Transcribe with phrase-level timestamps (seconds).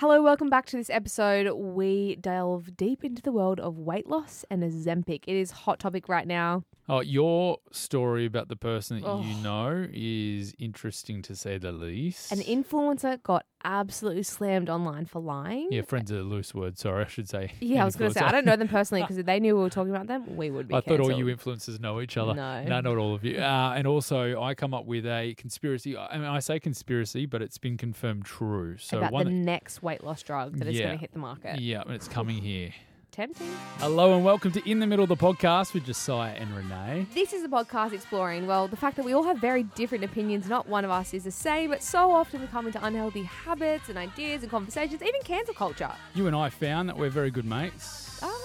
[0.00, 1.52] Hello, welcome back to this episode.
[1.54, 5.24] We delve deep into the world of weight loss and Ozempic.
[5.26, 6.64] It is hot topic right now.
[6.88, 9.42] Oh, your story about the person that you Oh.
[9.42, 12.32] know is interesting to say the least.
[12.32, 15.68] An influencer got absolutely slammed online for lying.
[15.70, 16.78] yeah, friends are a loose word.
[16.78, 17.52] Sorry, I should say.
[17.60, 19.54] Yeah, I was going to say, I don't know them personally because if they knew
[19.56, 22.16] we were talking about them, we would be I thought all you influencers know each
[22.16, 22.34] other.
[22.34, 22.64] No.
[22.64, 23.38] no, not all of you.
[23.38, 25.96] Uh, and also, I come up with a conspiracy.
[25.96, 28.76] I mean, I say conspiracy, but it's been confirmed true.
[28.78, 30.86] So about one, the next weight loss drug that is Yeah.
[30.86, 31.60] going to hit the market.
[31.60, 32.70] yeah, and it's coming here.
[33.10, 33.48] Tempting.
[33.78, 37.06] Hello and welcome to In the Middle of the podcast with Josiah and Renee.
[37.12, 40.48] This is a podcast exploring, well, the fact that we all have very different opinions.
[40.48, 43.88] Not one of us is the same, but so often we come into unhealthy habits
[43.88, 45.92] and ideas and conversations, even cancel culture.
[46.14, 48.20] You and I found that we're very good mates.
[48.22, 48.39] Oh?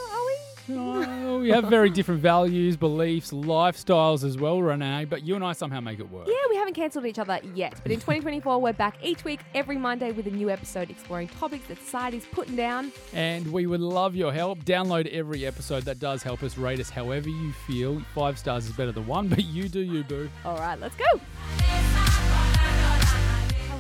[0.70, 5.54] Oh, we have very different values, beliefs, lifestyles as well, Renee, but you and I
[5.54, 6.28] somehow make it work.
[6.28, 9.78] Yeah, we haven't cancelled each other yet, but in 2024, we're back each week, every
[9.78, 12.92] Monday, with a new episode exploring topics that society's putting down.
[13.14, 14.64] And we would love your help.
[14.66, 15.84] Download every episode.
[15.84, 16.58] That does help us.
[16.58, 18.02] Rate us however you feel.
[18.14, 20.30] Five stars is better than one, but you do you, boo.
[20.44, 21.95] All right, let's go.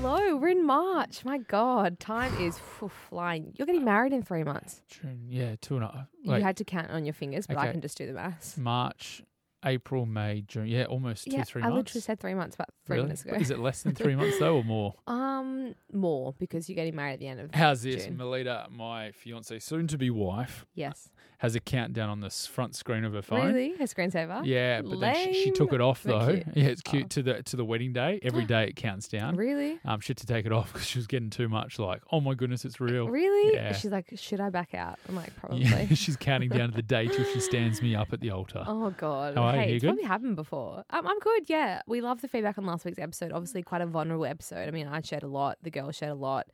[0.08, 1.25] Hello, we're in March.
[1.25, 3.53] My God, time is phew, flying.
[3.58, 4.84] You're getting married in three months.
[4.88, 6.08] June, yeah, two and a half.
[6.22, 7.72] you had to count on your fingers, but I Okay.
[7.72, 8.56] can just do the maths.
[8.56, 9.23] March,
[9.66, 10.67] April, May, June.
[10.67, 11.78] Yeah, almost two, three I months.
[11.95, 13.08] literally said three months about three Really?
[13.08, 13.34] minutes ago.
[13.34, 14.94] Is it less than three months though, or more?
[15.08, 18.06] Um, more because you're getting married at the end of How's this?
[18.06, 18.16] June.
[18.17, 21.09] Melita, my fiance, soon to be wife, Yes.
[21.39, 23.47] Has a countdown on the front screen of her phone.
[23.53, 23.75] Really?
[23.78, 24.45] Her screensaver?
[24.45, 26.28] Yeah, but then she, she took it off though.
[26.33, 26.44] cute.
[26.55, 27.08] Yeah, it's cute Oh.
[27.09, 28.19] to the to the wedding day.
[28.23, 29.36] Every day it counts down.
[29.36, 29.80] Really?
[29.86, 31.78] Um, she had to take it off because she was getting too much.
[31.80, 33.08] Like, oh my goodness, it's real.
[33.09, 33.53] Really?
[33.56, 33.73] Yeah.
[33.73, 34.97] She's like, should I back out?
[35.09, 35.63] I'm like, probably.
[35.66, 38.63] Yeah, she's counting down to the day till she stands me up at the altar.
[38.78, 39.36] Oh God!
[39.36, 39.88] How are hey, You it's good?
[39.89, 40.83] probably happened before.
[40.89, 41.44] Um, I'm good.
[41.50, 43.31] Yeah, we love the feedback on last week's episode.
[43.31, 44.67] Obviously, quite a vulnerable episode.
[44.67, 45.58] I mean, I shared a lot.
[45.63, 46.47] The girls shared a lot.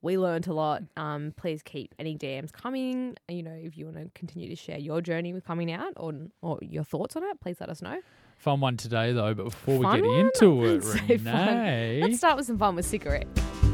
[0.00, 0.82] We learned a lot.
[0.96, 3.16] Um, please keep any DMs coming.
[3.28, 6.12] You know, if you want to continue to share your journey with coming out or
[6.40, 7.98] or your thoughts on it, please let us know.
[8.38, 10.14] Fun one today though, but before we get one?
[10.20, 11.48] into it, Say fun.
[11.48, 13.26] Renee, Let's start with some fun with cigarette.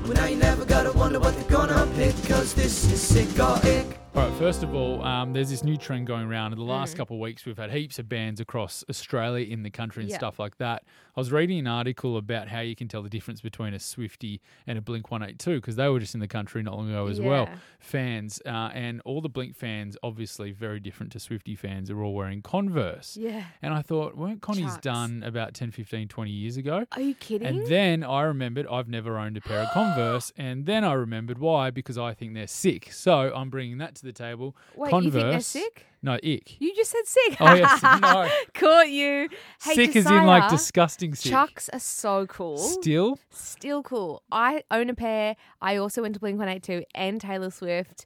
[0.05, 3.99] Well, now you never gotta wonder what they're gonna pick, cause this is sick ick.
[4.15, 6.53] All right, first of all, um, there's this new trend going around.
[6.53, 6.69] In the Mm.
[6.69, 10.11] last couple of weeks, we've had heaps of bands across Australia in the country and
[10.11, 10.17] Yeah.
[10.19, 10.85] stuff like that.
[11.17, 14.41] I was reading an article about how you can tell the difference between a Swifty
[14.67, 17.21] and a Blink 182 because they were just in the country not long ago as
[17.21, 17.49] well.
[17.79, 22.15] Fans, uh, and all the Blink fans, obviously very different to Swifty fans, are all
[22.15, 23.17] wearing Converse.
[23.17, 23.45] Yeah.
[23.63, 24.81] And I thought, weren't Connie's Chucks.
[24.83, 26.85] done about 10, 15, 20 years ago?
[26.91, 27.47] Are you kidding?
[27.47, 31.39] And then I remembered I've never owned a pair of Converse, and then I remembered
[31.39, 32.93] why because I think they're sick.
[32.93, 34.57] So I'm bringing that to the table.
[34.75, 35.05] Wait, Converse.
[35.05, 35.87] you think they're sick?
[36.05, 36.61] No, ick.
[36.61, 37.37] You just said sick.
[37.41, 38.29] Oh, yes, no.
[38.53, 39.31] Caught you.
[39.63, 41.33] Hey, sick is in like disgusting sick.
[41.33, 42.59] Chucks are so cool.
[42.59, 44.23] Still, Still cool.
[44.31, 45.35] I own a pair.
[45.63, 48.05] I also went to Blink 182 and Taylor Swift.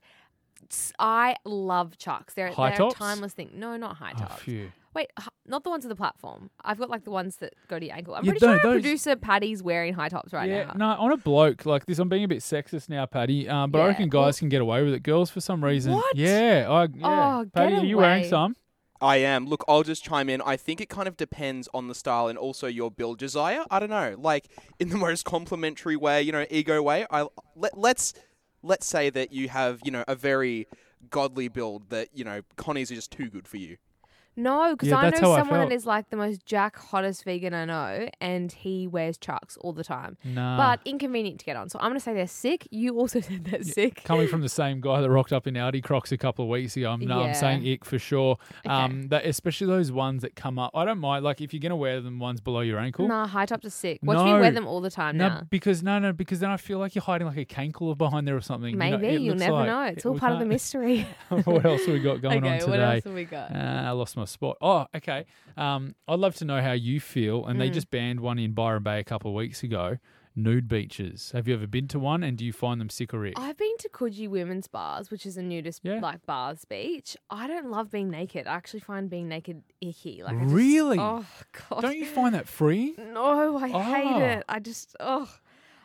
[0.71, 2.35] S- I love Chucks.
[2.35, 2.95] They're, High they're tops?
[2.95, 3.51] a timeless thing.
[3.55, 4.43] No, not high oh, tops.
[4.43, 4.71] phew.
[4.95, 6.51] Wait, h- not the ones with the platform.
[6.65, 8.15] I've got like the ones that go to your ankle.
[8.15, 10.95] I'm Yeah, pretty sure no, our those- producer Patty's wearing high tops right yeah, now.
[10.97, 13.49] no, on a bloke like this, I'm being a bit sexist now, Paddy.
[13.49, 15.03] Um, but I Yeah, reckon well- guys can get away with it.
[15.03, 16.17] Girls, for some reason, What?
[16.17, 17.39] yeah, I, yeah.
[17.39, 18.29] Oh, get Paddy, are you wearing away.
[18.29, 18.57] some?
[19.01, 19.47] I am.
[19.47, 20.43] Look, I'll just chime in.
[20.43, 23.65] I think it kind of depends on the style and also your build desire.
[23.71, 24.49] I don't know, like
[24.81, 27.07] in the most complimentary way, you know, ego way.
[27.09, 28.13] I let, let's
[28.69, 30.69] let's say that you have, you know, a very
[31.11, 33.77] godly build that you know Connie's are just too good for you.
[34.39, 35.71] No, because Yeah, I that's know how I someone felt.
[35.71, 39.73] that is like the most jack hottest vegan I know, and he wears Chucks all
[39.73, 40.17] the time.
[40.25, 40.57] Nah.
[40.57, 41.69] But inconvenient to get on.
[41.69, 42.67] So I'm going to say they're sick.
[42.71, 44.05] You also said they're sick.
[44.05, 46.77] Coming from the same guy that rocked up in Audi Crocs a couple of weeks
[46.77, 48.39] ago, I'm, no, I'm saying ick for sure.
[48.65, 50.71] Um, that especially those ones that come up.
[50.75, 51.25] I don't mind.
[51.25, 53.09] Like if you're gonna wear them ones below your ankle.
[53.09, 53.99] Nah, high tops are sick.
[54.03, 55.43] Watch me wear them all the time No, now.
[55.51, 58.37] because no, no, because then I feel like you're hiding like a cankle behind there
[58.37, 58.71] or something.
[58.71, 59.83] you know, Maybe it you'll looks never like- know.
[59.83, 61.07] It's all we part of the can't- mystery.
[61.45, 62.71] what else have we got going on today?
[62.71, 63.51] what else have we got?
[63.51, 64.57] Uh, I lost my spot.
[64.61, 65.27] Oh, okay.
[65.57, 67.45] Um, I'd love to know how you feel.
[67.47, 67.61] And Mm.
[67.61, 69.99] they just banned one in Byron Bay a couple of weeks ago.
[70.37, 71.33] Nude beaches.
[71.33, 72.23] Have you ever been to one?
[72.23, 73.35] And do you find them sick or ick?
[73.37, 75.99] I've been to Coogee Women's Bars, which is a nudist Yeah.
[76.01, 77.17] like bars beach.
[77.29, 78.47] I don't love being naked.
[78.47, 80.23] I actually find being naked icky.
[80.23, 80.99] Like just- Really?
[81.01, 81.25] oh
[81.69, 81.81] god.
[81.81, 82.95] Don't you find that free?
[82.99, 83.81] No, I Oh.
[83.81, 84.45] hate it.
[84.49, 85.29] I just oh.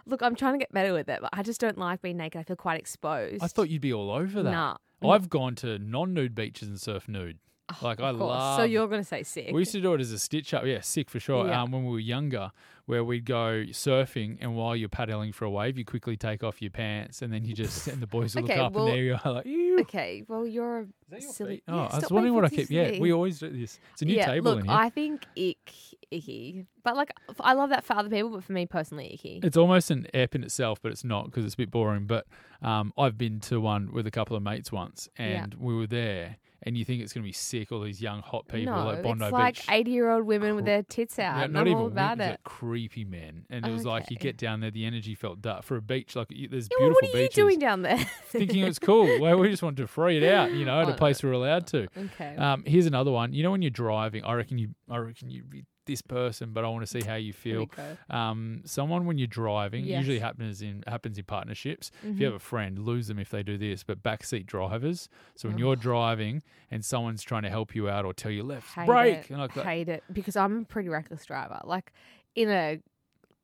[0.06, 2.38] Look, I'm trying to get better with it, but I just don't like being naked.
[2.38, 3.42] I feel quite exposed.
[3.42, 4.52] I thought you'd be all over that.
[4.52, 4.78] Nah.
[5.02, 7.40] I've gone to non-nude beaches and surf nude.
[7.82, 8.60] Like I love.
[8.60, 9.52] So you're gonna say sick.
[9.54, 10.66] We used to do it as a stitch up.
[10.66, 11.48] Yeah, sick for sure.
[11.48, 11.62] Yeah.
[11.62, 12.52] Um, when we were younger,
[12.86, 16.62] where we'd go surfing, and while you're paddling for a wave, you quickly take off
[16.62, 18.94] your pants, and then you just and the boys will Okay, look up, well- and
[18.96, 19.80] there you are, like, Ew.
[19.82, 21.56] Okay, well you're a silly.
[21.58, 21.64] feet?
[21.68, 22.70] Oh, Yeah, I was wondering what I keep.
[22.70, 23.80] Yeah, we always do this.
[23.94, 24.76] It's a new yeah, table look, in here.
[24.78, 25.72] I think ick,
[26.12, 29.40] icky, but like I love that for other people, but for me personally, icky.
[29.44, 32.06] It's almost an ep in itself, but it's not because it's a bit boring.
[32.06, 32.26] But
[32.62, 35.44] um, I've been to one with a couple of mates once, Yeah.
[35.44, 38.22] and we were there, and you think it's going to be sick, all these young
[38.22, 39.66] hot people no, like Bondi it's like Beach.
[39.70, 41.38] eighty-year-old women with their tits out.
[41.38, 42.30] Yeah, not I'm even all about it it.
[42.32, 44.30] like creepy men, and it was like you Okay.
[44.30, 46.16] get down there, the energy felt dark for a beach.
[46.16, 47.36] Like you, there's Yeah, well, beautiful what are you beaches.
[47.36, 47.98] doing down there?
[48.30, 49.20] Thinking it was cool.
[49.22, 51.32] well, we just wanted to free it out, you know, at Oh, a place we're
[51.34, 51.88] allowed to.
[51.98, 52.36] okay.
[52.36, 53.34] Um, here's another one.
[53.34, 56.64] You know, when you're driving, I reckon you, I reckon you be this person, but
[56.64, 57.76] I want to see how you Here we feel.
[58.10, 58.16] go.
[58.16, 59.98] Um, someone when you're driving Yes.
[60.00, 61.92] usually happens in happens in partnerships.
[62.04, 63.84] If you have a friend, lose them if they do this.
[63.84, 65.10] But backseat drivers.
[65.36, 65.60] So when Oh.
[65.60, 66.42] you're driving
[66.72, 69.30] and someone's trying to help you out or tell you left Hate brake, it.
[69.32, 71.60] and like that, hate it because I'm a pretty reckless driver.
[71.66, 71.92] Like
[72.36, 72.80] in a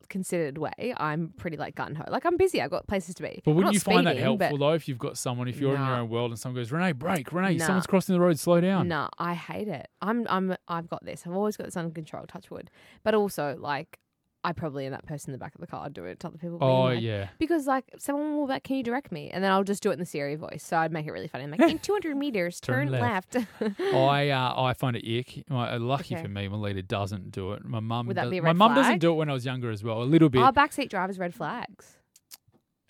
[0.09, 2.03] considered way, I'm pretty like gun ho.
[2.09, 2.61] Like I'm busy.
[2.61, 3.41] I've got places to be.
[3.45, 5.95] But wouldn't you find that helpful though if you've got someone, if you're in your
[5.95, 7.65] own world and someone goes, Renee, break, Renee, Nah.
[7.65, 8.87] someone's crossing the road, slow down.
[8.87, 9.87] No, I hate it.
[10.01, 11.23] I'm I'm I've got this.
[11.27, 12.71] I've always got this under control, touch wood.
[13.03, 13.99] But also like
[14.41, 16.37] I probably am that person in the back of the car doing it to other
[16.37, 16.59] people.
[16.61, 17.27] Oh like- yeah.
[17.39, 19.29] Because like someone will be like, can you direct me?
[19.29, 20.63] And then I'll just do it in the Siri voice.
[20.65, 21.43] So I'd make it really funny.
[21.43, 23.49] I'm like, in 200 meters, Turn turn, left." left.
[23.81, 25.43] I uh, I find it ick.
[25.49, 26.23] My, uh, lucky Okay.
[26.23, 27.65] for me, my leader doesn't do it.
[27.65, 29.33] My mum Would that does- be a my red mum doesn't do it when I
[29.33, 30.01] was younger as well.
[30.01, 30.41] A little bit.
[30.41, 31.97] Our backseat drivers red flags.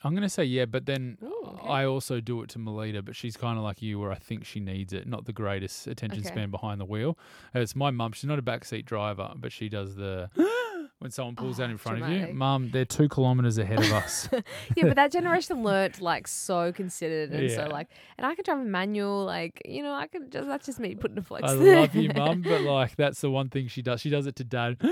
[0.03, 1.67] I'm gonna say yeah, but then Ooh, okay.
[1.67, 4.45] I also do it to Melita, but she's kind of like you, where I think
[4.45, 5.07] she needs it.
[5.07, 6.29] Not the greatest attention Okay.
[6.29, 7.17] span behind the wheel.
[7.53, 8.13] It's my mum.
[8.13, 10.29] She's not a backseat driver, but she does the
[10.99, 12.33] when someone pulls out Oh, in front of you.
[12.33, 14.27] Mum, they're two kilometers ahead of us.
[14.75, 17.55] yeah, but that generation learnt like so considered and Yeah.
[17.55, 17.87] so like,
[18.17, 19.25] and I can drive a manual.
[19.25, 21.43] Like you know, I can just that's just me putting a flex.
[21.47, 24.01] I love you, mum, but like that's the one thing she does.
[24.01, 24.77] She does it to dad.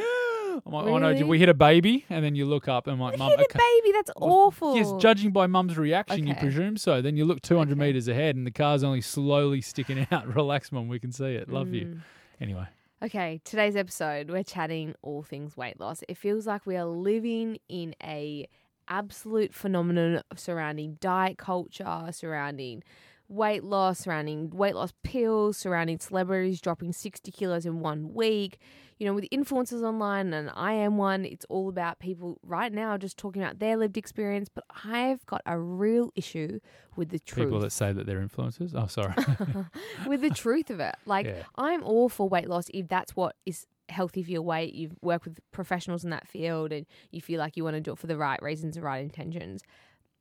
[0.66, 2.04] I'm like, oh no, did we hit a baby?
[2.10, 3.60] And then you look up and I'm like, Hit mum, a okay.
[3.60, 4.76] baby, that's Well, awful.
[4.76, 7.00] Yes, judging by mum's reaction, you presume so.
[7.00, 7.80] Then you look 200 Okay.
[7.80, 10.34] meters ahead and the car's only slowly sticking out.
[10.36, 11.48] Relax, mum, we can see it.
[11.48, 11.86] Love you.
[11.86, 12.00] Mm.
[12.42, 12.66] Anyway,
[13.04, 16.04] Okay, today's episode, we're chatting all things weight loss.
[16.08, 18.48] It feels like we are living in a
[18.88, 22.84] absolute phenomenon surrounding diet culture, surrounding
[23.30, 28.58] weight loss, surrounding weight loss pills, surrounding celebrities dropping 60 kilos in one week.
[29.00, 32.98] You know, with influencers online, and I am one, it's all about people right now
[32.98, 34.50] just talking about their lived experience.
[34.52, 36.60] But I've got a real issue
[36.96, 37.46] with the truth.
[37.48, 38.74] people that say that they're influencers.
[38.74, 39.14] Oh, sorry.
[40.08, 40.96] with the truth of it.
[41.06, 41.44] Like, Yeah.
[41.58, 44.74] I'm all for weight loss if that's what is healthy for your weight.
[44.74, 47.92] You work with professionals in that field and you feel like you want to do
[47.92, 49.62] it for the right reasons, the right intentions.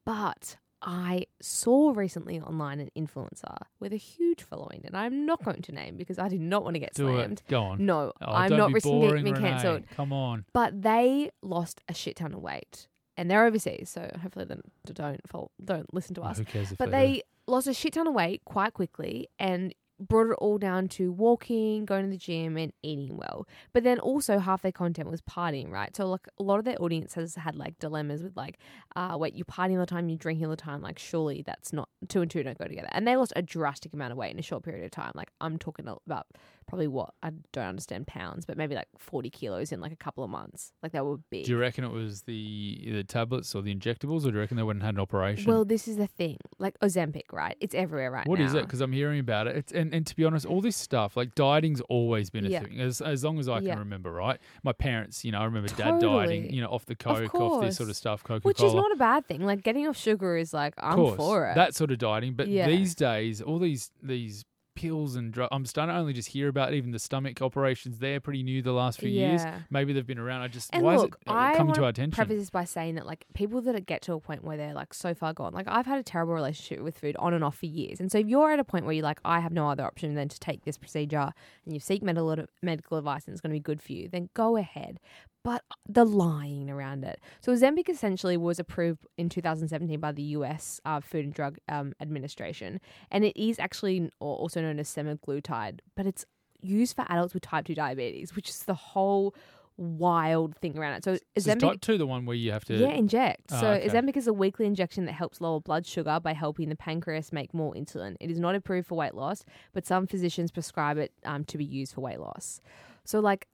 [0.04, 5.62] But I saw recently online an influencer with a huge following, and I'm not going
[5.62, 7.40] to name because I did not want to get Do slammed.
[7.46, 7.50] it.
[7.50, 7.84] Go on.
[7.84, 9.84] No, Oh, I'm not be risking boring, being cancelled.
[9.96, 10.44] Come on.
[10.52, 14.94] But they lost a shit ton of weight, and they're overseas, so hopefully they don't
[14.94, 16.38] don't, follow, don't listen to us.
[16.38, 19.74] who cares if But they, they lost a shit ton of weight quite quickly and
[19.98, 23.46] brought it all down to walking, going to the gym, and eating well.
[23.72, 25.94] But then also half their content was partying, right?
[25.96, 28.58] So like a lot of their audience has had like dilemmas with like,
[28.94, 30.82] uh, wait, you're partying all the time, you're drinking all the time.
[30.82, 32.88] Like surely that's not two and two don't go together.
[32.92, 35.12] And they lost a drastic amount of weight in a short period of time.
[35.14, 36.26] Like I'm talking about
[36.68, 40.24] probably what I don't understand pounds, but maybe like 40 kilos in like a couple
[40.24, 40.72] of months.
[40.82, 41.44] Like that would be.
[41.44, 44.56] Do you reckon it was the the tablets or the injectables, or do you reckon
[44.56, 45.50] they wouldn't had an operation?
[45.50, 46.38] well, this is the thing.
[46.58, 47.56] Like Ozempic, right?
[47.60, 48.46] It's everywhere right What now.
[48.46, 48.62] is it?
[48.62, 49.56] Because I'm hearing about it.
[49.56, 52.60] It's, and, and to be honest, all this stuff, like dieting's always been a Yeah.
[52.60, 53.78] thing, as as long as I can Yeah.
[53.78, 54.38] remember, right?
[54.62, 57.76] My parents, you know, I remember dad dieting, you know, off the coke, off this
[57.76, 59.44] sort of stuff, Coca Which is not a bad thing.
[59.44, 61.54] Like getting off sugar is like I'm for it.
[61.54, 62.34] that sort of dieting.
[62.34, 62.66] But Yeah.
[62.68, 64.44] these days, all these these
[64.76, 67.98] pills and drugs, I'm starting to only just hear about even the stomach operations.
[67.98, 69.42] They're pretty new the last few years.
[69.70, 70.42] Maybe they've been around.
[70.42, 72.14] I just And why look, is it I coming to our attention?
[72.14, 74.94] preface this by saying that like people that get to a point where they're like
[74.94, 75.52] so far gone.
[75.52, 77.98] Like I've had a terrible relationship with food on and off for years.
[77.98, 80.14] And so if you're at a point where you're like, I have no other option
[80.14, 81.32] than to take this procedure
[81.64, 84.28] and you seek medical medical advice and it's going to be good for you, then
[84.34, 85.00] go ahead.
[85.46, 87.20] But the lying around it.
[87.40, 90.80] So Ozempic essentially was approved in 2017 by the U.S.
[90.84, 92.80] Uh, Food and Drug um, Administration,
[93.12, 96.24] and it is actually also known as semaglutide, but it's
[96.62, 99.36] used for adults with type 2 diabetes, which is the whole
[99.76, 101.04] wild thing around it.
[101.04, 102.74] So Is Ozempic, type two the one where you have to?
[102.74, 103.42] yeah, inject.
[103.52, 103.88] Ah, so okay.
[103.88, 107.54] Ozempic is a weekly injection that helps lower blood sugar by helping the pancreas make
[107.54, 108.16] more insulin.
[108.18, 111.64] It is not approved for weight loss, but some physicians prescribe it um, to be
[111.64, 112.60] used for weight loss.
[113.04, 113.46] So like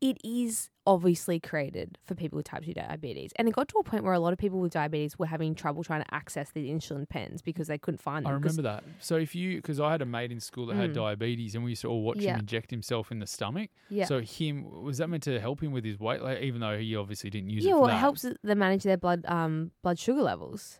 [0.00, 3.32] it is obviously created for people with type 2 diabetes.
[3.36, 5.54] And it got to a point where a lot of people with diabetes were having
[5.54, 8.30] trouble trying to access these insulin pens because they couldn't find them.
[8.30, 8.84] I remember that.
[9.00, 10.94] So if you, because I had a mate in school that had Mm.
[10.94, 12.34] diabetes, and we used to all watch Yeah.
[12.34, 13.70] him inject himself in the stomach.
[13.88, 14.04] Yeah.
[14.04, 16.94] So him was that meant to help him with his weight, like even though he
[16.94, 17.68] obviously didn't use it.
[17.68, 20.78] yeah, well, it helps them manage their blood um, blood sugar levels.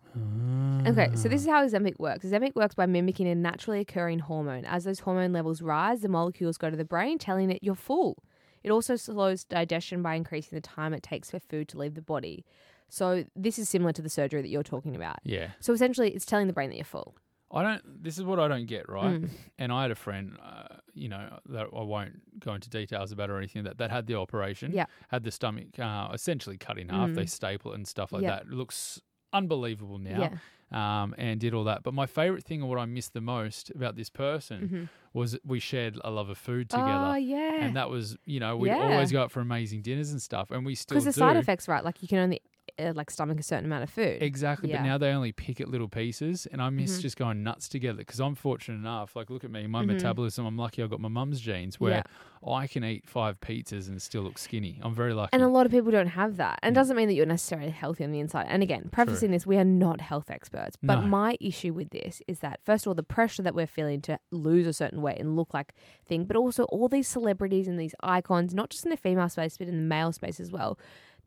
[0.87, 2.25] Okay, so this is how Ozempic works.
[2.25, 4.65] Ozempic works by mimicking a naturally occurring hormone.
[4.65, 8.23] As those hormone levels rise, the molecules go to the brain, telling it you're full.
[8.67, 12.03] It also slows digestion by increasing the time it takes for food to leave the
[12.03, 12.45] body.
[12.89, 15.19] So this is similar to the surgery that you're talking about.
[15.23, 17.15] Yeah, So essentially, it's telling the brain that you're full.
[17.53, 18.03] I don't.
[18.03, 19.21] This is what I don't get right.
[19.21, 19.31] Mm.
[19.57, 23.31] And I had a friend, uh, you know, that I won't go into details about
[23.31, 23.63] or anything.
[23.63, 24.73] That that had the operation.
[24.73, 24.87] Yeah.
[25.11, 27.13] Had the stomach uh, essentially cut in half.
[27.13, 27.31] They Mm.
[27.31, 28.31] staple it and stuff like Yeah.
[28.31, 28.43] that.
[28.47, 29.01] It looks
[29.33, 30.21] unbelievable now.
[30.23, 30.39] Yeah.
[30.73, 31.85] Um, and did all that.
[31.85, 34.89] But my favorite thing or what I missed the most about this person Mhm.
[35.15, 37.13] was we shared a love of food together.
[37.13, 37.65] Oh yeah.
[37.65, 38.79] And that was, you know, we'd Yeah.
[38.91, 41.69] always go out for amazing dinners and stuff, and we still Because the side effects,
[41.69, 41.85] right?
[41.85, 42.41] Like you can only
[42.79, 44.23] uh, like stomach a certain amount of food.
[44.23, 44.79] Exactly, Yeah.
[44.83, 47.03] but now they only pick at little pieces, and I miss Mhm.
[47.03, 49.17] just going nuts together because I'm fortunate enough.
[49.17, 49.87] Like, look at me, my Mhm.
[49.89, 50.47] metabolism.
[50.47, 52.05] I'm lucky I got my mum's genes where
[52.47, 54.79] I can eat five pizzas and still look skinny.
[54.83, 55.31] I'm very lucky.
[55.33, 56.61] And a lot of people don't have that.
[56.63, 56.81] And it Mm.
[56.81, 58.47] doesn't mean that you're necessarily healthy on the inside.
[58.49, 60.77] And again, prefacing this, we are not health experts.
[60.83, 61.07] But No.
[61.09, 64.19] my issue with this is that, first of all, the pressure that we're feeling to
[64.31, 65.75] lose a certain weight and look like
[66.07, 69.57] thing, but also all these celebrities and these icons, not just in the female space,
[69.59, 70.79] but in the male space as well,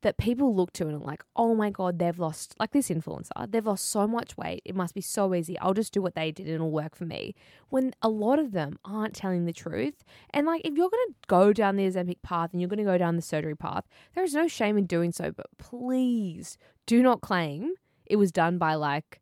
[0.01, 3.29] that people look to and are like, oh my God, they've lost, like this influencer,
[3.49, 4.61] they've lost so much weight.
[4.65, 5.57] It must be so easy.
[5.59, 7.35] I'll just do what they did and it'll work for me.
[7.69, 10.03] When a lot of them aren't telling the truth.
[10.31, 12.83] And like, if you're going to go down the Ozempic path and you're going to
[12.83, 15.31] go down the surgery path, there is no shame in doing so.
[15.31, 17.73] But please do not claim
[18.05, 19.21] it was done by like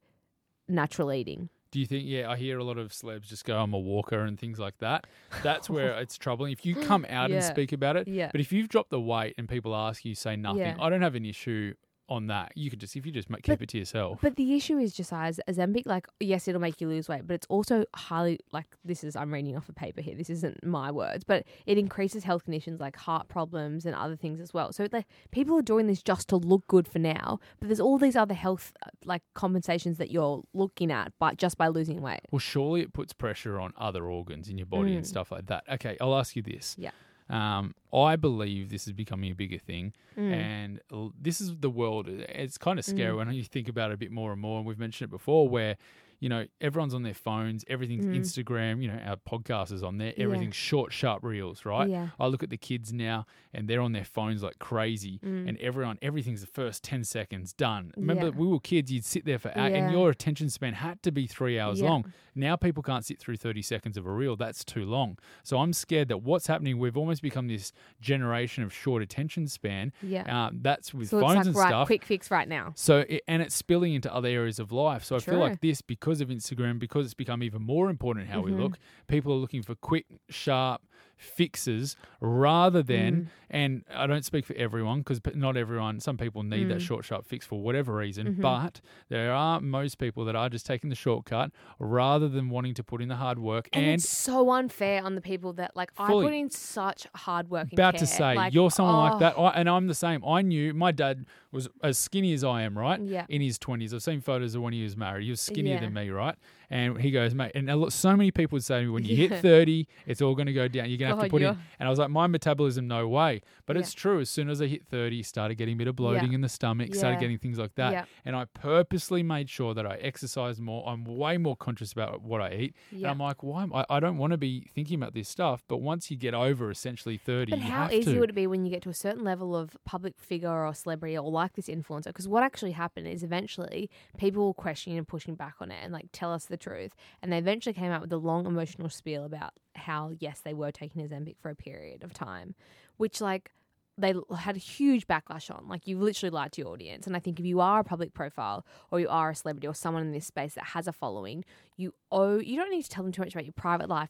[0.68, 1.50] natural eating.
[1.72, 2.06] Do you think?
[2.08, 4.78] Yeah, I hear a lot of celebs just go, "I'm a walker" and things like
[4.80, 5.06] that.
[5.44, 6.52] That's where it's troubling.
[6.54, 8.30] If you come out and speak about it, Yeah.
[8.32, 10.60] but if you've dropped the weight and people ask you, say nothing.
[10.62, 10.76] Yeah.
[10.80, 11.74] I don't have an issue
[12.10, 12.52] on that.
[12.56, 14.20] You could just if you just keep But- it to yourself.
[14.22, 17.34] But the issue is just as Ozempic, like yes, it'll make you lose weight, but
[17.36, 20.16] it's also highly like this is I'm reading off a paper here.
[20.16, 24.40] This isn't my words, but it increases health conditions like heart problems and other things
[24.40, 24.72] as well.
[24.72, 27.98] So like people are doing this just to look good for now, but there's all
[27.98, 32.22] these other health uh, like compensations that you're looking at, but just by losing weight.
[32.32, 35.08] Well, surely it puts pressure on other organs in your body and Mm.
[35.08, 35.64] stuff like that.
[35.70, 36.76] Okay, I'll ask you this.
[36.78, 36.92] Yeah.
[37.30, 40.32] Um, I believe this is becoming a bigger thing, Mm.
[40.34, 42.08] and l- this is the world.
[42.08, 43.18] It's kind of scary Mm.
[43.18, 44.58] when you think about it a bit more and more.
[44.60, 45.76] And we've mentioned it before, where
[46.20, 48.18] you know everyone's on their phones, everything's Mm.
[48.20, 48.82] Instagram.
[48.82, 50.14] You know our podcast is on there.
[50.18, 50.24] Yeah.
[50.26, 51.90] Everything's short, sharp reels, right?
[51.90, 52.10] Yeah.
[52.20, 55.50] I look at the kids now, and they're on their phones like crazy, Mm.
[55.50, 57.92] and everyone, everything's the first ten seconds done.
[57.96, 58.30] Remember, Yeah.
[58.32, 58.92] we were kids.
[58.92, 59.78] You'd sit there for, hours, Yeah.
[59.86, 61.90] and your attention span had to be three hours Yeah.
[61.90, 62.14] long.
[62.36, 64.36] Now people can't sit through 30 seconds of a reel.
[64.36, 65.18] That's too long.
[65.44, 69.92] So I'm scared that what's happening, we've almost become this generation of short attention span.
[70.02, 70.46] Yeah.
[70.48, 71.88] Um, that's with so phones like and right, stuff.
[71.88, 72.74] quick fix right now.
[72.76, 75.04] So it, and it's spilling into other areas of life.
[75.04, 78.42] So I feel like this because of Instagram, because it's become even more important how
[78.42, 78.46] Mhm.
[78.46, 78.78] we look.
[79.08, 80.82] People are looking for quick, sharp
[81.16, 83.14] fixes rather than.
[83.16, 83.28] Mm.
[83.50, 86.00] And I don't speak for everyone because not everyone.
[86.02, 86.82] Some people need that Mm.
[86.82, 88.36] short, sharp fix for whatever reason.
[88.36, 88.42] Mhm.
[88.42, 92.84] But there are most people that are just taking the shortcut rather than wanting to
[92.84, 93.70] put in the hard work.
[93.72, 96.26] And, And, it's so unfair on the people that like I Fully.
[96.26, 97.72] put in such hard work.
[97.72, 100.24] about to say Like, you're someone like oh, that, I, and I'm the same.
[100.26, 103.00] I knew my dad was as skinny as I am, right?
[103.02, 103.26] Yeah.
[103.30, 105.24] In his twenties, I've seen photos of when he was married.
[105.24, 105.80] He was skinnier Yeah.
[105.80, 106.36] than me, right?
[106.70, 107.54] And he goes, mate.
[107.56, 109.28] And a lot, so many people would say to me, when you Yeah.
[109.30, 110.90] hit thirty, it's all going to go down.
[110.90, 111.58] You're going to have to God, put in.
[111.80, 113.42] And I was like, my metabolism, no way.
[113.66, 113.82] But Yeah.
[113.82, 114.20] it's true.
[114.20, 116.94] As soon as I hit thirty, started getting a bit of bloating in the stomach,
[116.94, 118.08] started getting things like that.
[118.26, 120.88] And I purposely made sure that I exercise more.
[120.88, 122.76] I'm way more conscious about what I eat.
[122.92, 123.64] And I'm like, why?
[123.64, 125.64] am I, I don't want to be thinking about this stuff.
[125.68, 128.20] But once you get over essentially thirty, But you how have easy to.
[128.20, 131.18] would it be when you get to a certain level of public figure or celebrity
[131.18, 132.06] or like this influencer?
[132.06, 135.94] Because what actually happened is eventually people were questioning and pushing back on it and
[135.94, 136.92] like tell us the truth.
[137.22, 140.72] And they eventually came out with a long emotional spiel about how, yes, they were
[140.72, 142.56] taking Ozempic for a period of time,
[142.98, 143.52] which like
[143.98, 145.68] they had a huge backlash on.
[145.68, 147.08] Like you've literally lied to your audience.
[147.08, 149.74] And I think if you are a public profile or you are a celebrity or
[149.74, 151.44] someone in this space that has a following,
[151.78, 154.10] you owe you don't need to tell them too much about your private life.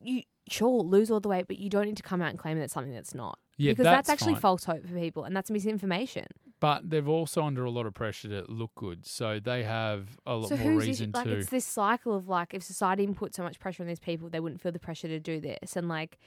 [0.00, 2.58] You sure lose all the weight, but you don't need to come out and claim
[2.58, 3.38] that it's something that's not.
[3.56, 4.40] Yeah, because that's, that's actually fine.
[4.42, 6.26] false hope for people and that's misinformation.
[6.64, 10.34] But they're also under a lot of pressure to look good, so they have a
[10.34, 11.36] lot So more who's reason it, like to.
[11.36, 14.40] it's this cycle of like if society put so much pressure on these people, they
[14.40, 16.18] wouldn't feel the pressure to do this and like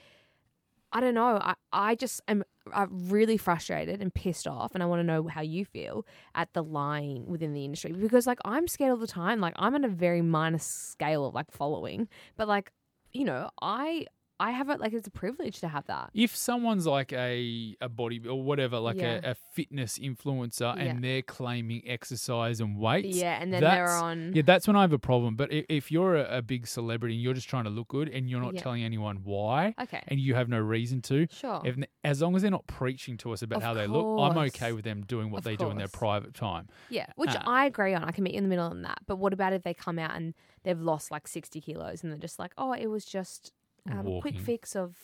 [0.92, 1.38] I don't know.
[1.40, 5.28] I, I just am uh, really frustrated and pissed off, and I want to know
[5.28, 9.06] how you feel at the lying within the industry because, like, I'm scared all the
[9.06, 9.40] time.
[9.40, 12.72] Like, I'm on a very minor scale of like following, but like,
[13.12, 14.06] you know, I
[14.40, 16.10] I have it like it's a privilege to have that.
[16.14, 19.20] if someone's like a a body or whatever, like Yeah.
[19.24, 20.82] a, a fitness influencer, Yeah.
[20.82, 24.32] and they're claiming exercise and weights, Yeah, and then they're on.
[24.34, 25.36] Yeah, that's when I have a problem.
[25.36, 28.08] But if, if you're a, a big celebrity and you're just trying to look good
[28.08, 28.60] and you're not Yeah.
[28.62, 30.02] telling anyone why, Okay.
[30.08, 31.60] and you have no reason to, Sure.
[31.64, 34.38] if, as long as they're not preaching to us about Of how they look, I'm
[34.48, 36.68] okay with them doing what Of they do in their private time.
[36.90, 38.04] Yeah, which Uh, I agree on.
[38.04, 39.00] I can meet you in the middle on that.
[39.06, 42.18] But what about if they come out and they've lost like 60 kilos and they're
[42.18, 43.52] just like, oh, it was just
[43.90, 44.96] um, a quick fix of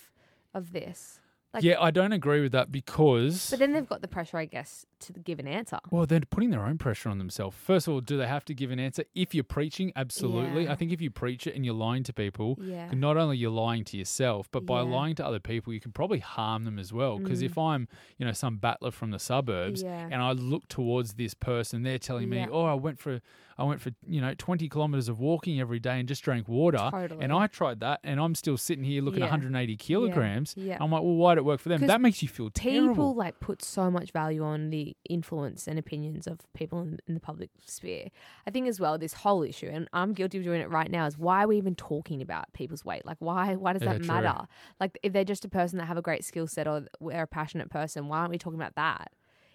[0.52, 1.20] of this.
[1.52, 3.48] Like, yeah, I don't agree with that because.
[3.50, 5.78] But then they've got the pressure, I guess, to give an answer.
[5.88, 7.56] Well, they're putting their own pressure on themselves.
[7.56, 9.04] First of all, do they have to give an answer?
[9.14, 10.64] If you're preaching, absolutely.
[10.64, 10.72] Yeah.
[10.72, 12.90] I think if you preach it and you're lying to people, Yeah.
[12.92, 14.88] not only you're lying to yourself, but by Yeah.
[14.96, 17.20] lying to other people, you can probably harm them as well.
[17.20, 17.46] Because Mm.
[17.46, 17.86] if I'm,
[18.18, 22.28] you know, some battler from the suburbs and I look towards this person, they're telling
[22.30, 22.48] me.
[22.50, 23.20] "Oh, I went for,
[23.56, 26.88] I went for, you know, 20 kilometers of walking every day and just drank water."
[26.90, 27.22] Totally.
[27.22, 29.26] And I tried that, and I'm still sitting here looking Yeah.
[29.26, 30.54] 180 kilograms.
[30.56, 30.78] Yeah.
[30.80, 31.86] I'm like, well, why did it work for them?
[31.86, 32.88] That makes you feel terrible.
[32.94, 37.14] People like put so much value on the influence and opinions of people in, in
[37.14, 38.08] the public sphere.
[38.46, 41.06] I think as well this whole issue, and I'm guilty of doing it right now,
[41.06, 43.04] is why are we even talking about people's weight?
[43.06, 44.06] Like why why does Yeah, that true.
[44.06, 44.46] matter?
[44.80, 47.26] Like if they're just a person that have a great skill set or they're a
[47.26, 49.12] passionate person, why aren't we talking about that?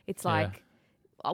[0.07, 0.63] It's like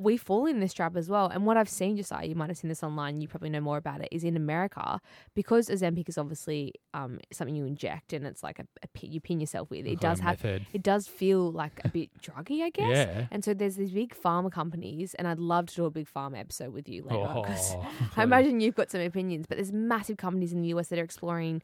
[0.02, 1.28] we fall in this trap as well.
[1.28, 3.78] And what I've seen, Josiah, you might have seen this online, you probably know more
[3.78, 5.00] about it, is in America,
[5.34, 9.20] because Ozempic is obviously um, something you inject and it's like a, a pin, you
[9.20, 9.86] pin yourself with.
[9.86, 10.66] It does have, method.
[10.74, 12.90] it does feel like a bit druggy, I guess.
[12.90, 13.28] Yeah.
[13.32, 16.40] And so there's these big pharma companies, and I'd love to do a big pharma
[16.40, 17.42] episode with you later.
[17.42, 17.88] because Oh,
[18.18, 21.04] I imagine you've got some opinions, but there's massive companies in the US that are
[21.04, 21.62] exploring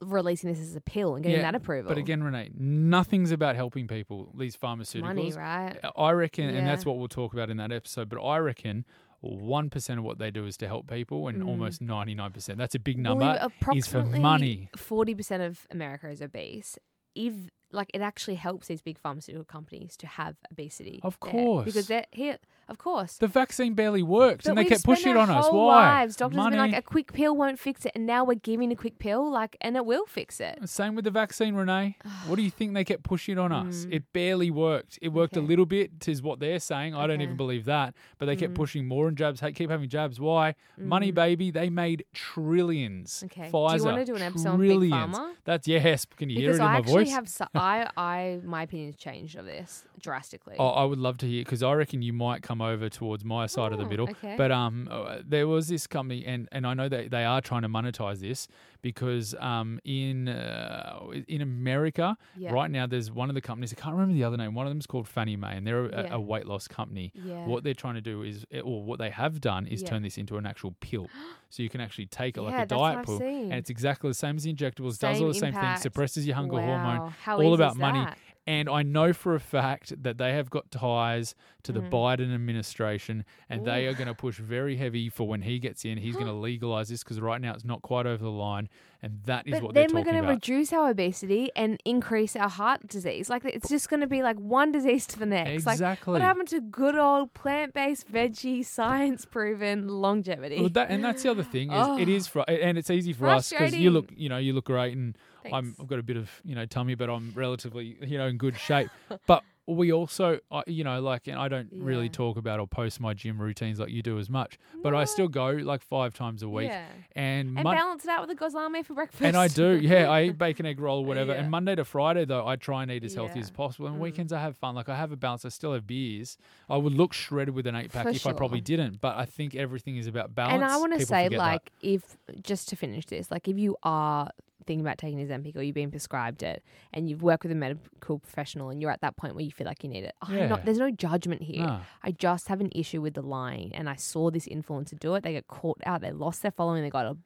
[0.00, 1.88] releasing this as a pill and getting Yeah, that approval.
[1.88, 4.32] But again, Renee, nothing's about helping people.
[4.36, 5.76] These pharmaceuticals, money, right?
[5.96, 8.08] I reckon, and that's what we'll talk about in that episode.
[8.08, 8.84] But I reckon
[9.20, 11.48] one percent of what they do is to help people, and mm.
[11.48, 12.58] almost ninety nine percent.
[12.58, 13.48] That's a big number.
[13.74, 14.70] Is for money.
[14.76, 16.78] Forty percent of America is obese.
[17.14, 17.34] If
[17.72, 21.00] like it actually helps these big pharmaceutical companies to have obesity.
[21.02, 21.64] Of there, course.
[21.64, 22.38] because they're here.
[22.70, 23.16] Of course.
[23.18, 25.46] The vaccine barely worked, But and they kept pushing it on us.
[25.50, 26.02] Why?
[26.02, 26.16] Lives.
[26.16, 28.76] Doctors have been like, a quick pill won't fix it, and now we're giving a
[28.76, 30.58] quick pill, like, and it will fix it.
[30.68, 31.96] Same with the vaccine, Renee.
[32.26, 33.84] what do you think they kept pushing on us?
[33.86, 33.92] Mm.
[33.94, 34.98] It barely worked.
[35.02, 36.94] It worked a little bit, is what they're saying.
[36.94, 37.94] I don't even believe that.
[38.18, 38.56] But they kept Mm.
[38.56, 39.40] pushing more and jabs.
[39.40, 40.20] Hey, keep having jabs.
[40.20, 40.54] Why?
[40.78, 41.14] Money, Mm.
[41.16, 41.50] baby.
[41.50, 43.22] They made trillions.
[43.26, 43.50] Okay.
[43.50, 45.16] Pfizer, Do you want to do an episode on Big trillions.
[45.18, 45.32] Pharma?
[45.44, 46.04] That's yes.
[46.04, 47.10] Can you hear it in I my voice?
[47.10, 50.56] have, so, I, I, my opinion's changed of this drastically.
[50.58, 53.46] Oh, I would love to hear because I reckon you might come over towards my
[53.46, 54.10] side of the Oh, middle.
[54.10, 54.34] okay.
[54.36, 57.62] But um, uh, there was this company, and, and I know that they are trying
[57.62, 58.48] to monetize this
[58.82, 62.52] because um, in uh, in America Yeah.
[62.52, 64.54] right now there's one of the companies I can't remember the other name.
[64.54, 66.14] One of them is called Fannie Mae, and they're a, Yeah.
[66.14, 67.12] a weight loss company.
[67.14, 67.46] Yeah.
[67.46, 70.36] What they're trying to do is, or what they have done, is turn this into
[70.38, 71.08] an actual pill,
[71.50, 74.36] so you can actually take it like a diet pill, and it's exactly the same
[74.36, 74.98] as the injectables.
[74.98, 75.78] does all the same impact.
[75.78, 78.00] things, suppresses your hunger hormone, How all about money.
[78.00, 78.18] that?
[78.50, 81.90] And I know for a fact that they have got ties to the Mhm.
[81.90, 85.98] Biden administration, and they are going to push very heavy for when he gets in.
[85.98, 88.68] He's going to legalize this because right now it's not quite over the line,
[89.02, 90.42] and that is But what they're then we're talking going to about.
[90.48, 93.30] reduce our obesity and increase our heart disease.
[93.30, 95.64] Like it's just going to be like one disease to the next.
[95.66, 96.12] Like exactly.
[96.14, 100.58] what happened to good old plant-based, veggie, science-proven longevity?
[100.60, 101.98] Well, that, and that's the other thing is Oh.
[101.98, 104.64] it is fr- and it's easy for us because you look you know you look
[104.64, 105.80] great and I'm Thanks.
[105.80, 108.56] I've got a bit of you know tummy but I'm relatively you know in good
[108.58, 108.88] shape
[109.26, 112.98] but we also I you know like and I don't really talk about or post
[112.98, 116.42] my gym routines like you do as much but I still go like five times
[116.42, 116.86] a week Yeah.
[117.14, 119.22] and And Mon- balance it out with a gozleme for breakfast.
[119.22, 120.10] and I do, yeah.
[120.10, 121.32] I eat bacon, egg roll, whatever.
[121.32, 121.40] Yeah.
[121.40, 123.42] And Monday to Friday, though, I try and eat as healthy Yeah.
[123.44, 123.86] as possible.
[123.86, 124.00] And Mm.
[124.00, 124.74] weekends, I have fun.
[124.74, 125.44] Like I have a balance.
[125.44, 126.36] I still have beers.
[126.68, 129.00] I would look shredded with an eight pack For if I probably didn't.
[129.00, 130.54] But I think everything is about balance.
[130.54, 131.38] and I want to say, forget that.
[131.38, 134.30] like, if just to finish this, like, if you are
[134.66, 138.18] thinking about taking Ozempic or you've been prescribed it and you've worked with a medical
[138.18, 140.48] professional and you're at that point where you feel like you need it, I'm Yeah.
[140.48, 141.66] not, there's no judgment here.
[141.66, 141.80] Nah.
[142.02, 145.22] I just have an issue with the lying, and I saw this influencer do it.
[145.22, 146.00] They got caught out.
[146.02, 146.82] They lost their following.
[146.82, 147.16] They got a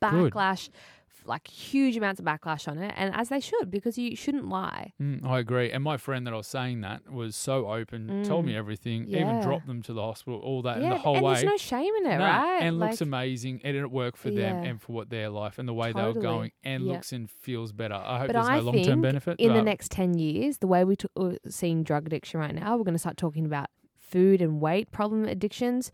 [0.00, 4.16] backlash, f- like huge amounts of backlash on it, and as they should, because you
[4.16, 4.92] shouldn't lie.
[5.00, 5.70] Mm, I agree.
[5.70, 8.56] And my friend that I was saying that was so open, told me Mm.
[8.56, 11.32] everything, even dropped them to the hospital, all that, yeah, and the whole and way.
[11.34, 12.62] there's no shame in it, Nah, right?
[12.62, 15.68] And like, looks amazing, and it worked for them and for what their life and
[15.68, 16.92] the way they were going, and Yeah.
[16.92, 17.94] looks and feels better.
[17.94, 19.40] I hope But there's I no long term think benefit.
[19.40, 22.76] in the next 10 years, the way we t- we're seeing drug addiction right now,
[22.76, 25.90] we're going to start talking about food and weight problem addictions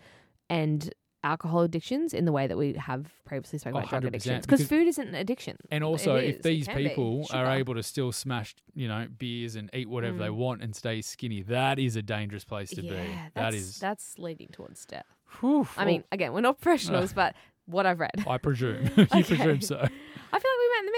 [0.51, 0.93] and
[1.25, 4.47] alcohol addictions in the way that we have previously spoken about drug addictions.
[4.47, 5.57] Because food isn't an addiction.
[5.71, 9.69] And also, is, if these people are able to still smash, you know, beers and
[9.75, 10.37] eat whatever they Mm.
[10.37, 12.97] want and stay skinny, that is a dangerous place to yeah, be.
[12.97, 13.79] that's, That is.
[13.79, 15.07] that's leading towards death.
[15.41, 17.35] Whew, I mean, again, we're not professionals, but
[17.67, 18.25] what I've read.
[18.27, 18.85] I presume.
[18.97, 19.23] you Okay.
[19.25, 19.87] presume so.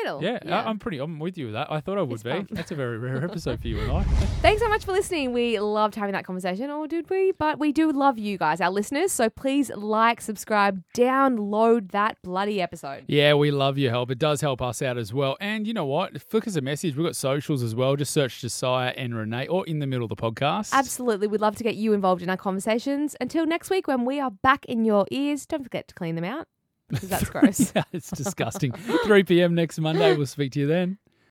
[0.02, 0.22] Middle.
[0.22, 0.98] Yeah, I, I'm pretty.
[0.98, 1.70] I'm with you with that.
[1.70, 2.30] I thought I would It's be.
[2.30, 2.48] fun.
[2.50, 4.02] That's a very rare episode for you and I.
[4.42, 5.32] Thanks so much for listening.
[5.32, 7.32] We loved having that conversation, or did we?
[7.32, 9.12] But we do love you guys, our listeners.
[9.12, 13.04] So please like, subscribe, download that bloody episode.
[13.08, 14.10] Yeah, we love your help.
[14.10, 15.36] It does help us out as well.
[15.40, 16.20] And you know what?
[16.22, 16.96] Flick us a message.
[16.96, 17.96] We've got socials as well.
[17.96, 20.72] Just search Josiah and Renee or in the middle of the podcast.
[20.72, 21.26] Absolutely.
[21.26, 23.16] We'd love to get you involved in our conversations.
[23.20, 26.24] Until next week when we are back in your ears, don't forget to clean them
[26.24, 26.59] out because
[26.90, 27.72] that's gross.
[27.76, 28.72] yeah, it's disgusting.
[28.72, 29.54] 3 p.m.
[29.54, 30.16] next Monday.
[30.16, 30.98] We'll speak to you then.